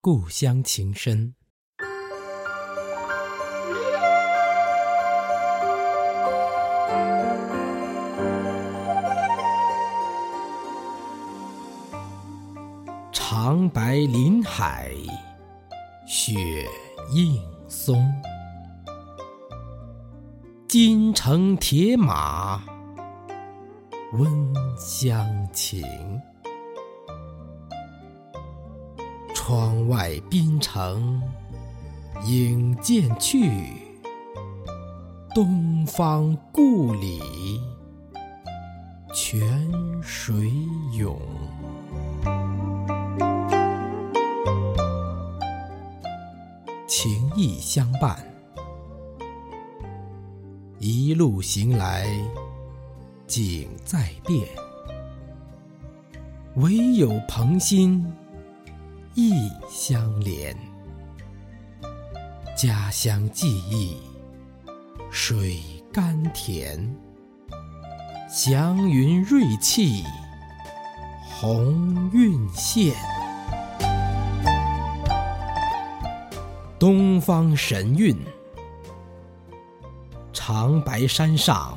[0.00, 1.34] 故乡情深。
[13.10, 14.92] 长白林海，
[16.06, 16.32] 雪
[17.12, 18.00] 映松。
[20.68, 22.62] 金城铁马，
[24.12, 25.82] 温香情。
[29.48, 31.22] 窗外滨城
[32.26, 33.50] 影渐去，
[35.34, 37.18] 东方故里
[39.14, 39.42] 泉
[40.02, 40.52] 水
[40.92, 41.18] 涌。
[46.86, 48.18] 情意相伴，
[50.78, 52.06] 一路行来
[53.26, 54.46] 景在变，
[56.56, 58.04] 唯有朋心。
[59.20, 60.56] 意相连，
[62.56, 63.96] 家乡记忆
[65.10, 65.60] 水
[65.92, 66.88] 甘甜，
[68.30, 70.04] 祥云瑞气
[71.28, 72.94] 鸿运现，
[76.78, 78.16] 东方神韵，
[80.32, 81.76] 长白山上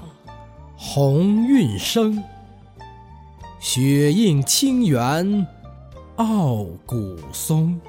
[0.78, 2.24] 鸿运生，
[3.60, 5.48] 雪映清源。
[6.18, 7.80] 傲骨松，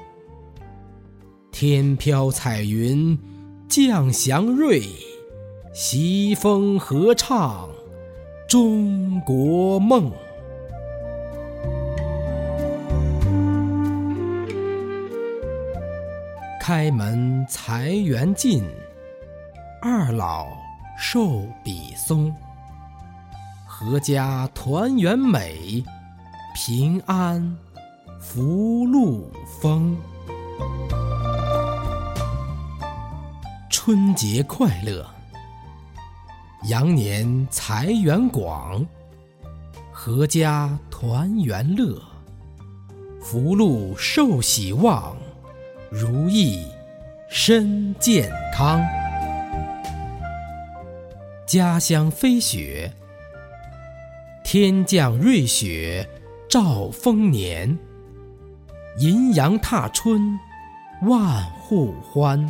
[1.51, 3.17] 天飘彩云
[3.67, 4.81] 降祥瑞，
[5.73, 7.69] 西风合唱
[8.47, 10.11] 中国梦。
[16.59, 18.63] 开门财源进，
[19.81, 20.47] 二老
[20.97, 22.33] 寿比松，
[23.69, 25.83] 阖家团圆美，
[26.55, 27.55] 平安。
[28.25, 29.29] 福禄
[29.59, 29.95] 丰，
[33.69, 35.05] 春节快乐，
[36.69, 38.83] 羊年财源广，
[39.93, 42.01] 阖家团圆乐，
[43.21, 45.17] 福禄寿喜旺，
[45.91, 46.65] 如意
[47.29, 48.81] 身健康。
[51.45, 52.91] 家乡飞雪，
[54.45, 56.07] 天降瑞雪
[56.49, 57.77] 兆丰年。
[58.99, 60.39] 银阳踏春，
[61.01, 62.47] 万户欢。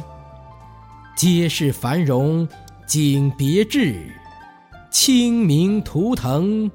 [1.15, 2.45] 街市繁荣
[2.85, 4.13] 景别致，
[4.91, 6.69] 清明图腾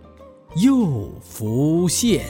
[0.56, 2.24] 又浮现。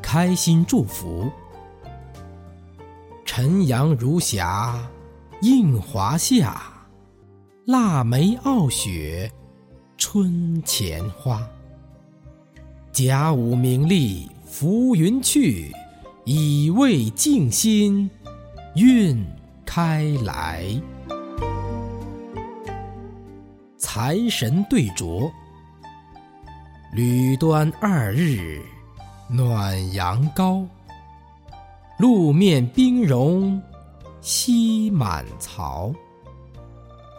[0.00, 1.30] 开心祝福，
[3.26, 4.78] 晨阳如霞
[5.42, 6.62] 映华夏，
[7.66, 9.30] 腊梅傲雪
[9.98, 11.46] 春前花。
[12.94, 15.74] 甲午名利浮云去，
[16.24, 18.08] 乙未静心
[18.76, 19.26] 运
[19.66, 20.64] 开来。
[23.76, 25.28] 财神对酌，
[26.92, 28.62] 履端二日
[29.28, 30.64] 暖阳高。
[31.98, 33.60] 路面冰融
[34.20, 35.92] 溪满槽。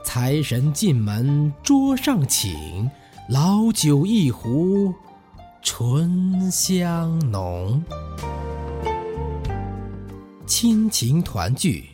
[0.06, 2.90] 财神进门桌上请，
[3.28, 4.94] 老酒一壶。
[5.68, 7.84] 醇香浓，
[10.46, 11.86] 亲情团聚。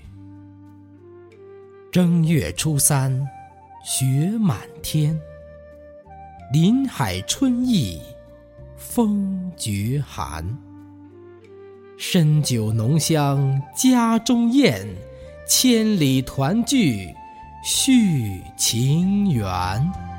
[1.89, 3.25] 正月初三，
[3.81, 5.17] 雪满天。
[6.51, 8.01] 林海春意，
[8.75, 10.45] 风绝寒。
[11.97, 14.85] 深酒浓香家中宴，
[15.47, 17.07] 千里团聚
[17.63, 20.10] 续情缘。